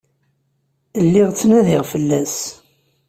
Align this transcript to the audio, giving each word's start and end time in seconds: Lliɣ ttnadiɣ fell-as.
Lliɣ 1.05 1.29
ttnadiɣ 1.31 1.81
fell-as. 1.91 2.37